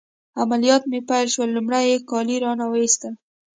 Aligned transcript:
عملیات 0.41 0.83
مې 0.91 0.99
پیل 1.09 1.27
شول، 1.33 1.49
لمړی 1.53 1.83
يې 1.91 1.97
کالي 2.09 2.37
رانه 2.43 2.65
وایستل. 2.69 3.13